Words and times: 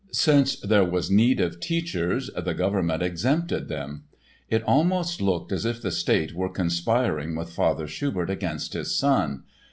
Since 0.13 0.59
there 0.61 0.83
was 0.83 1.11
need 1.11 1.39
of 1.39 1.59
teachers, 1.59 2.31
the 2.35 2.55
government 2.55 3.03
exempted 3.03 3.67
them. 3.67 4.05
It 4.49 4.63
almost 4.63 5.21
looked 5.21 5.51
as 5.51 5.63
if 5.63 5.79
the 5.79 5.91
State 5.91 6.33
were 6.33 6.49
conspiring 6.49 7.35
with 7.35 7.53
Father 7.53 7.85
Schubert 7.85 8.31
against 8.31 8.73
his 8.73 8.95
son. 8.97 9.43